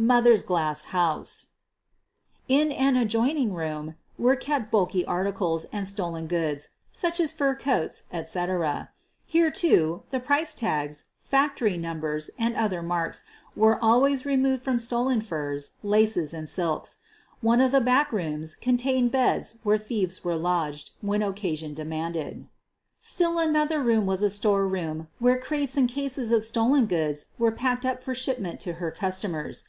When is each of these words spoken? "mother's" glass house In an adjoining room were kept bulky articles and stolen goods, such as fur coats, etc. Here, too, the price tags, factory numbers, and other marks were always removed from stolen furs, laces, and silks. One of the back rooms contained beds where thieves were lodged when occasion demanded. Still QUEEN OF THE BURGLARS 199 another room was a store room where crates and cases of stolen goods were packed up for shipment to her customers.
"mother's" 0.00 0.42
glass 0.44 0.84
house 0.94 1.46
In 2.46 2.70
an 2.70 2.94
adjoining 2.94 3.52
room 3.52 3.96
were 4.16 4.36
kept 4.36 4.70
bulky 4.70 5.04
articles 5.04 5.66
and 5.72 5.88
stolen 5.88 6.28
goods, 6.28 6.68
such 6.92 7.18
as 7.18 7.32
fur 7.32 7.56
coats, 7.56 8.04
etc. 8.12 8.90
Here, 9.26 9.50
too, 9.50 10.04
the 10.12 10.20
price 10.20 10.54
tags, 10.54 11.06
factory 11.24 11.76
numbers, 11.76 12.30
and 12.38 12.54
other 12.54 12.80
marks 12.80 13.24
were 13.56 13.76
always 13.82 14.24
removed 14.24 14.62
from 14.62 14.78
stolen 14.78 15.20
furs, 15.20 15.72
laces, 15.82 16.32
and 16.32 16.48
silks. 16.48 16.98
One 17.40 17.60
of 17.60 17.72
the 17.72 17.80
back 17.80 18.12
rooms 18.12 18.54
contained 18.54 19.10
beds 19.10 19.56
where 19.64 19.76
thieves 19.76 20.22
were 20.22 20.36
lodged 20.36 20.92
when 21.00 21.22
occasion 21.22 21.74
demanded. 21.74 22.46
Still 23.00 23.32
QUEEN 23.32 23.56
OF 23.56 23.68
THE 23.68 23.74
BURGLARS 23.74 23.74
199 23.80 23.80
another 23.80 23.82
room 23.82 24.06
was 24.06 24.22
a 24.22 24.30
store 24.30 24.68
room 24.68 25.08
where 25.18 25.40
crates 25.40 25.76
and 25.76 25.88
cases 25.88 26.30
of 26.30 26.44
stolen 26.44 26.86
goods 26.86 27.26
were 27.36 27.50
packed 27.50 27.84
up 27.84 28.04
for 28.04 28.14
shipment 28.14 28.60
to 28.60 28.74
her 28.74 28.92
customers. 28.92 29.64